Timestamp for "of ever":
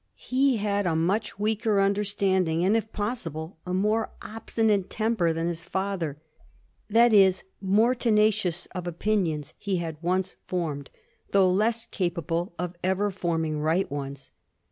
12.57-13.11